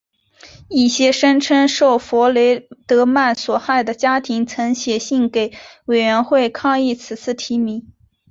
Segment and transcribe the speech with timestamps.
[0.67, 5.51] 一些声称受弗雷德曼所害的家庭曾写信给
[5.85, 7.87] 委员会抗议此次提名。